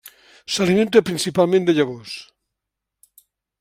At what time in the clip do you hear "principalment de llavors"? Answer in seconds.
1.11-2.17